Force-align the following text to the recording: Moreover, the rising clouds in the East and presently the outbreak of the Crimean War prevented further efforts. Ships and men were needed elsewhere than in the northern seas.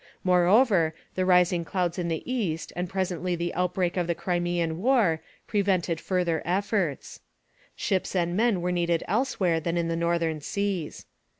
Moreover, 0.23 0.95
the 1.13 1.27
rising 1.27 1.63
clouds 1.63 1.99
in 1.99 2.07
the 2.07 2.23
East 2.25 2.73
and 2.75 2.89
presently 2.89 3.35
the 3.35 3.53
outbreak 3.53 3.97
of 3.97 4.07
the 4.07 4.15
Crimean 4.15 4.79
War 4.81 5.21
prevented 5.45 6.01
further 6.01 6.41
efforts. 6.43 7.19
Ships 7.75 8.15
and 8.15 8.35
men 8.35 8.61
were 8.61 8.71
needed 8.71 9.03
elsewhere 9.07 9.59
than 9.59 9.77
in 9.77 9.89
the 9.89 9.95
northern 9.95 10.41
seas. 10.41 11.05